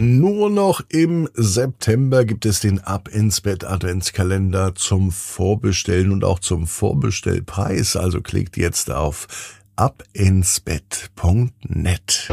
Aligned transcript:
Nur 0.00 0.48
noch 0.48 0.80
im 0.90 1.28
September 1.34 2.24
gibt 2.24 2.46
es 2.46 2.60
den 2.60 2.78
Ab 2.78 3.08
ins 3.08 3.40
Bett 3.40 3.64
Adventskalender 3.64 4.76
zum 4.76 5.10
Vorbestellen 5.10 6.12
und 6.12 6.22
auch 6.22 6.38
zum 6.38 6.68
Vorbestellpreis. 6.68 7.96
Also 7.96 8.20
klickt 8.20 8.56
jetzt 8.56 8.92
auf 8.92 9.26
abinsbett.net. 9.74 12.28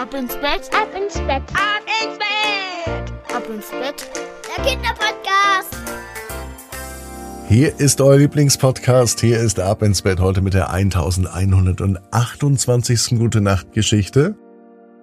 Ab 0.00 0.14
ins 0.14 0.36
Bett, 0.36 0.70
ab 0.72 0.88
ins 0.96 1.18
Bett, 1.18 1.42
ab 1.52 1.82
ins 2.02 2.16
Bett, 2.16 3.12
ab 3.36 3.44
ins 3.46 3.68
Bett. 3.68 4.08
Der 4.56 4.64
Kinderpodcast. 4.64 5.76
Hier 7.46 7.78
ist 7.78 8.00
euer 8.00 8.16
Lieblingspodcast. 8.16 9.20
Hier 9.20 9.38
ist 9.38 9.60
Ab 9.60 9.82
ins 9.82 10.00
Bett 10.00 10.18
heute 10.18 10.40
mit 10.40 10.54
der 10.54 10.70
1128. 10.70 13.18
Gute 13.18 13.42
Nacht 13.42 13.72
Geschichte. 13.72 14.34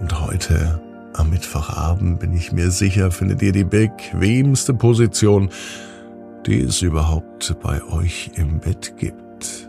Und 0.00 0.20
heute 0.20 0.80
am 1.14 1.30
Mittwochabend 1.30 2.20
bin 2.20 2.32
ich 2.32 2.52
mir 2.52 2.70
sicher, 2.70 3.10
findet 3.10 3.42
ihr 3.42 3.50
die 3.52 3.64
bequemste 3.64 4.72
Position, 4.74 5.50
die 6.46 6.60
es 6.60 6.82
überhaupt 6.82 7.56
bei 7.62 7.82
euch 7.82 8.30
im 8.36 8.60
Bett 8.60 8.94
gibt. 8.96 9.68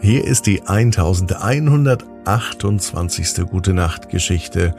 Hier 0.00 0.24
ist 0.24 0.46
die 0.46 0.62
1128. 0.62 3.44
Gute 3.50 3.74
Nacht 3.74 4.08
Geschichte 4.08 4.76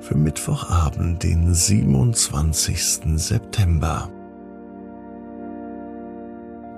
für 0.00 0.16
Mittwochabend, 0.16 1.22
den 1.22 1.52
27. 1.52 3.02
September. 3.16 4.08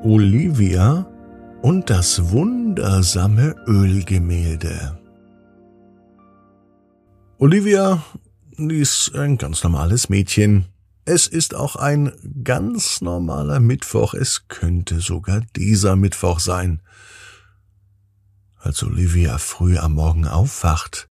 Olivia 0.03 1.07
und 1.63 1.91
das 1.91 2.33
wundersame 2.33 3.55
Ölgemälde. 3.67 4.97
Olivia 7.43 8.05
ist 8.59 9.15
ein 9.15 9.39
ganz 9.39 9.65
normales 9.65 10.11
Mädchen. 10.11 10.67
Es 11.07 11.27
ist 11.27 11.55
auch 11.55 11.75
ein 11.75 12.13
ganz 12.45 13.01
normaler 13.01 13.61
Mittwoch. 13.61 14.13
Es 14.13 14.47
könnte 14.49 15.01
sogar 15.01 15.41
dieser 15.57 15.97
Mittwoch 15.97 16.39
sein. 16.39 16.83
Als 18.59 18.83
Olivia 18.83 19.39
früh 19.39 19.79
am 19.79 19.95
Morgen 19.95 20.27
aufwacht, 20.27 21.09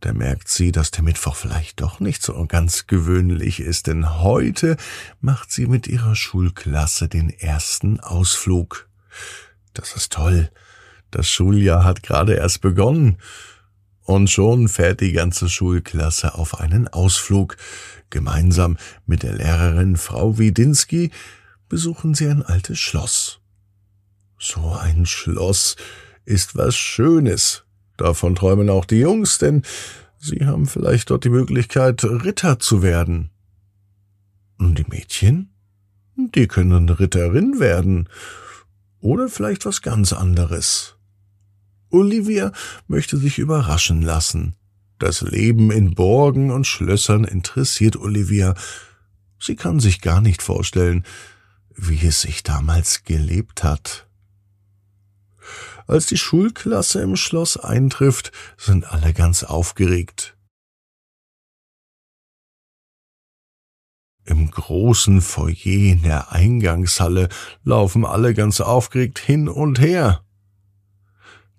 da 0.00 0.14
merkt 0.14 0.48
sie, 0.48 0.72
dass 0.72 0.92
der 0.92 1.04
Mittwoch 1.04 1.36
vielleicht 1.36 1.82
doch 1.82 2.00
nicht 2.00 2.22
so 2.22 2.42
ganz 2.46 2.86
gewöhnlich 2.86 3.60
ist, 3.60 3.86
denn 3.86 4.18
heute 4.18 4.78
macht 5.20 5.52
sie 5.52 5.66
mit 5.66 5.86
ihrer 5.86 6.16
Schulklasse 6.16 7.06
den 7.06 7.28
ersten 7.28 8.00
Ausflug. 8.00 8.88
Das 9.74 9.94
ist 9.94 10.10
toll. 10.10 10.50
Das 11.10 11.28
Schuljahr 11.28 11.84
hat 11.84 12.02
gerade 12.02 12.32
erst 12.32 12.62
begonnen 12.62 13.18
und 14.10 14.28
schon 14.28 14.66
fährt 14.66 15.00
die 15.02 15.12
ganze 15.12 15.48
Schulklasse 15.48 16.34
auf 16.34 16.58
einen 16.58 16.88
Ausflug. 16.88 17.56
Gemeinsam 18.10 18.76
mit 19.06 19.22
der 19.22 19.34
Lehrerin 19.34 19.96
Frau 19.96 20.36
Widinski 20.36 21.12
besuchen 21.68 22.14
sie 22.14 22.26
ein 22.26 22.42
altes 22.42 22.80
Schloss. 22.80 23.38
So 24.36 24.72
ein 24.72 25.06
Schloss 25.06 25.76
ist 26.24 26.56
was 26.56 26.74
Schönes. 26.74 27.62
Davon 27.96 28.34
träumen 28.34 28.68
auch 28.68 28.84
die 28.84 28.98
Jungs, 28.98 29.38
denn 29.38 29.62
sie 30.18 30.44
haben 30.44 30.66
vielleicht 30.66 31.10
dort 31.10 31.22
die 31.22 31.30
Möglichkeit, 31.30 32.02
Ritter 32.02 32.58
zu 32.58 32.82
werden. 32.82 33.30
Und 34.58 34.76
die 34.76 34.86
Mädchen? 34.88 35.54
Die 36.16 36.48
können 36.48 36.88
Ritterin 36.88 37.60
werden. 37.60 38.08
Oder 38.98 39.28
vielleicht 39.28 39.66
was 39.66 39.82
ganz 39.82 40.12
anderes. 40.12 40.96
Olivia 41.90 42.52
möchte 42.86 43.16
sich 43.16 43.38
überraschen 43.38 44.02
lassen. 44.02 44.54
Das 44.98 45.22
Leben 45.22 45.70
in 45.70 45.94
Burgen 45.94 46.50
und 46.50 46.66
Schlössern 46.66 47.24
interessiert 47.24 47.96
Olivia. 47.96 48.54
Sie 49.38 49.56
kann 49.56 49.80
sich 49.80 50.00
gar 50.00 50.20
nicht 50.20 50.42
vorstellen, 50.42 51.04
wie 51.74 52.06
es 52.06 52.20
sich 52.20 52.42
damals 52.42 53.04
gelebt 53.04 53.64
hat. 53.64 54.06
Als 55.86 56.06
die 56.06 56.18
Schulklasse 56.18 57.00
im 57.00 57.16
Schloss 57.16 57.56
eintrifft, 57.56 58.30
sind 58.56 58.92
alle 58.92 59.12
ganz 59.12 59.42
aufgeregt. 59.42 60.36
Im 64.24 64.50
großen 64.50 65.22
Foyer 65.22 65.54
in 65.64 66.02
der 66.02 66.30
Eingangshalle 66.30 67.28
laufen 67.64 68.04
alle 68.04 68.34
ganz 68.34 68.60
aufgeregt 68.60 69.18
hin 69.18 69.48
und 69.48 69.80
her. 69.80 70.22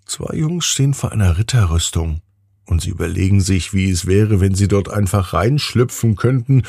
Zwei 0.06 0.36
Jungs 0.36 0.66
stehen 0.66 0.94
vor 0.94 1.12
einer 1.12 1.38
Ritterrüstung, 1.38 2.22
und 2.66 2.82
sie 2.82 2.90
überlegen 2.90 3.40
sich, 3.40 3.72
wie 3.72 3.90
es 3.90 4.06
wäre, 4.06 4.40
wenn 4.40 4.54
sie 4.54 4.68
dort 4.68 4.88
einfach 4.90 5.32
reinschlüpfen 5.32 6.16
könnten 6.16 6.62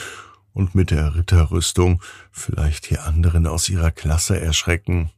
und 0.54 0.76
mit 0.76 0.92
der 0.92 1.16
Ritterrüstung 1.16 2.02
vielleicht 2.32 2.90
die 2.90 3.00
anderen 3.00 3.48
aus 3.48 3.70
ihrer 3.70 3.92
Klasse 3.92 4.40
erschrecken. 4.40 5.12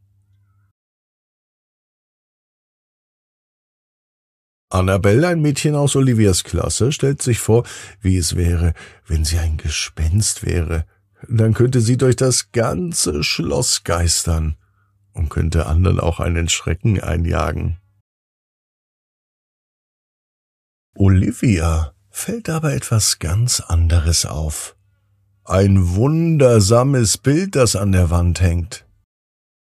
Annabelle, 4.70 5.28
ein 5.28 5.42
Mädchen 5.42 5.76
aus 5.76 5.96
Olivias 5.96 6.44
Klasse, 6.44 6.92
stellt 6.92 7.22
sich 7.22 7.40
vor, 7.40 7.64
wie 8.02 8.18
es 8.18 8.36
wäre, 8.36 8.74
wenn 9.08 9.24
sie 9.24 9.38
ein 9.38 9.58
Gespenst 9.58 10.46
wäre. 10.46 10.86
Dann 11.30 11.54
könnte 11.54 11.82
sie 11.82 11.98
durch 11.98 12.16
das 12.16 12.52
ganze 12.52 13.24
Schloss 13.24 13.84
geistern 13.84 14.58
und 15.14 15.30
könnte 15.30 15.68
anderen 15.68 16.00
auch 16.00 16.20
einen 16.20 16.50
Schrecken 16.50 17.00
einjagen. 17.00 17.78
Olivia 20.98 21.94
fällt 22.10 22.50
aber 22.50 22.74
etwas 22.74 23.20
ganz 23.20 23.60
anderes 23.60 24.26
auf. 24.26 24.78
Ein 25.44 25.96
wundersames 25.96 27.18
Bild, 27.18 27.58
das 27.58 27.76
an 27.76 27.92
der 27.92 28.10
Wand 28.10 28.40
hängt. 28.40 28.86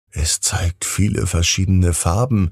Es 0.09 0.41
zeigt 0.41 0.85
viele 0.85 1.28
verschiedene 1.28 1.94
Farben. 1.94 2.50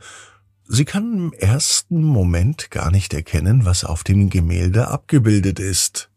Sie 0.67 0.85
kann 0.85 1.11
im 1.13 1.33
ersten 1.33 2.03
Moment 2.03 2.69
gar 2.69 2.91
nicht 2.91 3.15
erkennen, 3.15 3.65
was 3.65 3.83
auf 3.83 4.03
dem 4.03 4.29
Gemälde 4.29 4.89
abgebildet 4.89 5.59
ist. 5.59 6.11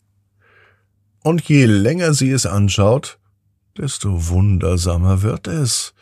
Und 1.23 1.41
je 1.49 1.65
länger 1.65 2.13
sie 2.13 2.31
es 2.31 2.45
anschaut, 2.45 3.19
desto 3.79 4.29
wundersamer 4.29 5.23
wird 5.23 5.49
es. 5.49 5.95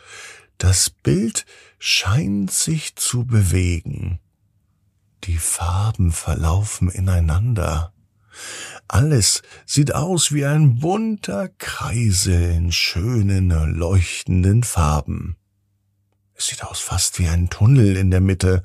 Das 0.58 0.90
Bild 0.90 1.46
scheint 1.78 2.50
sich 2.50 2.96
zu 2.96 3.24
bewegen. 3.24 4.18
Die 5.38 5.44
Farben 5.44 6.10
verlaufen 6.10 6.88
ineinander. 6.88 7.92
Alles 8.88 9.42
sieht 9.66 9.94
aus 9.94 10.32
wie 10.32 10.44
ein 10.44 10.80
bunter 10.80 11.48
Kreisel 11.58 12.56
in 12.56 12.72
schönen, 12.72 13.50
leuchtenden 13.76 14.64
Farben. 14.64 15.36
Es 16.34 16.48
sieht 16.48 16.64
aus 16.64 16.80
fast 16.80 17.20
wie 17.20 17.28
ein 17.28 17.50
Tunnel 17.50 17.96
in 17.96 18.10
der 18.10 18.20
Mitte. 18.20 18.64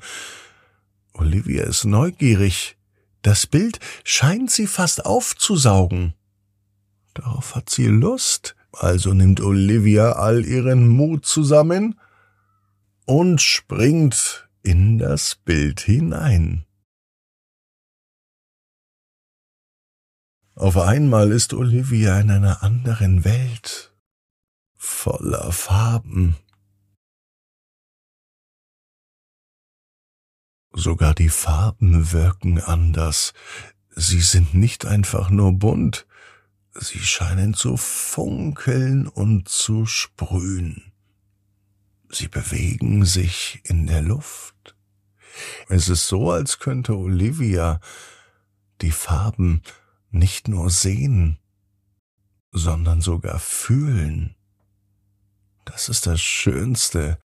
Olivia 1.12 1.62
ist 1.62 1.84
neugierig. 1.84 2.76
Das 3.22 3.46
Bild 3.46 3.78
scheint 4.02 4.50
sie 4.50 4.66
fast 4.66 5.06
aufzusaugen. 5.06 6.14
Darauf 7.14 7.54
hat 7.54 7.70
sie 7.70 7.86
Lust, 7.86 8.56
also 8.72 9.14
nimmt 9.14 9.40
Olivia 9.40 10.14
all 10.14 10.44
ihren 10.44 10.88
Mut 10.88 11.24
zusammen 11.24 12.00
und 13.06 13.40
springt 13.40 14.43
in 14.64 14.98
das 14.98 15.36
Bild 15.36 15.80
hinein. 15.80 16.64
Auf 20.54 20.78
einmal 20.78 21.32
ist 21.32 21.52
Olivia 21.52 22.18
in 22.18 22.30
einer 22.30 22.62
anderen 22.62 23.24
Welt, 23.24 23.94
voller 24.74 25.52
Farben. 25.52 26.36
Sogar 30.72 31.14
die 31.14 31.28
Farben 31.28 32.12
wirken 32.12 32.60
anders. 32.60 33.34
Sie 33.90 34.20
sind 34.20 34.54
nicht 34.54 34.86
einfach 34.86 35.28
nur 35.28 35.52
bunt, 35.52 36.06
sie 36.72 37.00
scheinen 37.00 37.54
zu 37.54 37.76
funkeln 37.76 39.08
und 39.08 39.48
zu 39.48 39.86
sprühen. 39.86 40.93
Sie 42.14 42.28
bewegen 42.28 43.04
sich 43.04 43.60
in 43.64 43.88
der 43.88 44.00
Luft. 44.00 44.76
Es 45.68 45.88
ist 45.88 46.06
so, 46.06 46.30
als 46.30 46.60
könnte 46.60 46.96
Olivia 46.96 47.80
die 48.82 48.92
Farben 48.92 49.62
nicht 50.10 50.46
nur 50.46 50.70
sehen, 50.70 51.40
sondern 52.52 53.00
sogar 53.00 53.40
fühlen. 53.40 54.36
Das 55.64 55.88
ist 55.88 56.06
das 56.06 56.20
schönste 56.20 57.18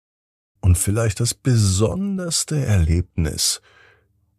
und 0.61 0.77
vielleicht 0.77 1.19
das 1.19 1.33
besonderste 1.33 2.65
Erlebnis, 2.65 3.61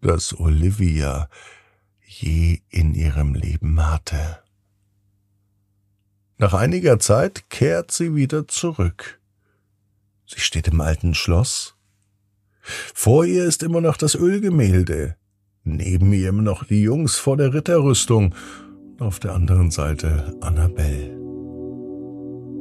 das 0.01 0.33
Olivia 0.39 1.29
je 2.01 2.63
in 2.71 2.95
ihrem 2.95 3.35
Leben 3.35 3.85
hatte. 3.85 4.43
Nach 6.39 6.55
einiger 6.55 6.99
Zeit 6.99 7.51
kehrt 7.51 7.91
sie 7.91 8.15
wieder 8.15 8.49
zurück. 8.49 9.18
Sie 10.31 10.41
steht 10.41 10.69
im 10.69 10.83
alten 10.83 11.15
Schloss. 11.15 11.75
Vor 12.95 13.25
ihr 13.25 13.45
ist 13.45 13.63
immer 13.63 13.81
noch 13.81 13.97
das 13.97 14.15
Ölgemälde, 14.15 15.17
neben 15.65 16.13
ihr 16.13 16.29
immer 16.29 16.43
noch 16.43 16.65
die 16.65 16.83
Jungs 16.83 17.17
vor 17.17 17.39
der 17.39 17.55
Ritterrüstung, 17.55 18.35
auf 19.01 19.21
der 19.21 19.35
anderen 19.35 19.71
Seite 19.71 20.37
Annabelle. 20.43 21.17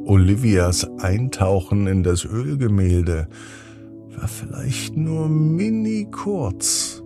Olivias 0.06 0.88
Eintauchen 0.98 1.86
in 1.86 2.02
das 2.02 2.24
Ölgemälde 2.24 3.28
war 4.16 4.28
vielleicht 4.28 4.96
nur 4.96 5.28
mini 5.28 6.08
kurz. 6.10 7.02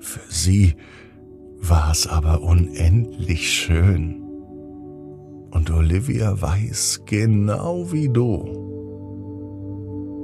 Für 0.00 0.20
sie 0.28 0.74
war 1.60 1.92
es 1.92 2.06
aber 2.06 2.42
unendlich 2.42 3.50
schön. 3.50 4.20
Und 5.50 5.70
Olivia 5.70 6.42
weiß 6.42 7.04
genau 7.06 7.90
wie 7.90 8.10
du. 8.10 8.71